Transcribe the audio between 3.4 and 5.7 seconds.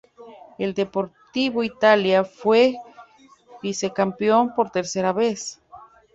vicecampeón por tercera vez.